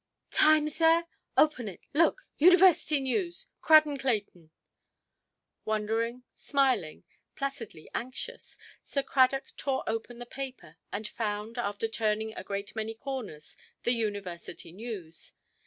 [0.31, 1.05] "Times there?
[1.37, 3.45] Open it; look, University news!
[3.61, 4.49] Crad and Clayton".
[5.63, 7.03] Wondering, smiling,
[7.35, 12.95] placidly anxious, Sir Cradock tore open the paper, and found, after turning a great many
[12.95, 15.33] corners, the University news.